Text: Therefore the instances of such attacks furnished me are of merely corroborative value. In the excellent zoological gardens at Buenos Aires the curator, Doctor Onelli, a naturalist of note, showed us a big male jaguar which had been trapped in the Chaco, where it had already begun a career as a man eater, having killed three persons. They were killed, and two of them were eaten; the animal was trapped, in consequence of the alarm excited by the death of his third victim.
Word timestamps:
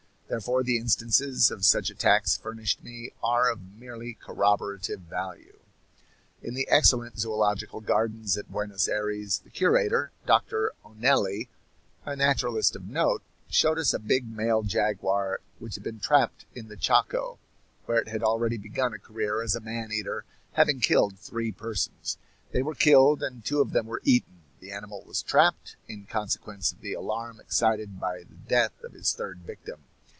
Therefore 0.31 0.63
the 0.63 0.77
instances 0.77 1.51
of 1.51 1.65
such 1.65 1.89
attacks 1.89 2.37
furnished 2.37 2.81
me 2.81 3.11
are 3.21 3.51
of 3.51 3.73
merely 3.77 4.13
corroborative 4.13 5.01
value. 5.01 5.59
In 6.41 6.53
the 6.53 6.69
excellent 6.69 7.19
zoological 7.19 7.81
gardens 7.81 8.37
at 8.37 8.49
Buenos 8.49 8.87
Aires 8.87 9.39
the 9.39 9.49
curator, 9.49 10.13
Doctor 10.25 10.71
Onelli, 10.85 11.49
a 12.05 12.15
naturalist 12.15 12.77
of 12.77 12.87
note, 12.87 13.23
showed 13.49 13.77
us 13.77 13.93
a 13.93 13.99
big 13.99 14.25
male 14.25 14.63
jaguar 14.63 15.41
which 15.59 15.75
had 15.75 15.83
been 15.83 15.99
trapped 15.99 16.45
in 16.55 16.69
the 16.69 16.77
Chaco, 16.77 17.37
where 17.85 17.99
it 17.99 18.07
had 18.07 18.23
already 18.23 18.55
begun 18.55 18.93
a 18.93 18.99
career 18.99 19.41
as 19.41 19.53
a 19.53 19.59
man 19.59 19.91
eater, 19.91 20.23
having 20.53 20.79
killed 20.79 21.19
three 21.19 21.51
persons. 21.51 22.17
They 22.53 22.61
were 22.61 22.73
killed, 22.73 23.21
and 23.21 23.43
two 23.43 23.59
of 23.59 23.73
them 23.73 23.85
were 23.85 23.99
eaten; 24.05 24.43
the 24.61 24.71
animal 24.71 25.03
was 25.05 25.21
trapped, 25.21 25.75
in 25.89 26.05
consequence 26.05 26.71
of 26.71 26.79
the 26.79 26.93
alarm 26.93 27.41
excited 27.41 27.99
by 27.99 28.19
the 28.19 28.37
death 28.47 28.81
of 28.81 28.93
his 28.93 29.11
third 29.11 29.39
victim. 29.39 29.81